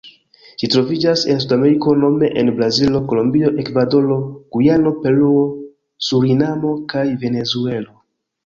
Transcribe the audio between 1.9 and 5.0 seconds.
nome en Brazilo, Kolombio, Ekvadoro, Gujano,